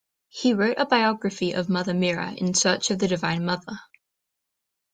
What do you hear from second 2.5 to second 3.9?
Search of the Divine Mother".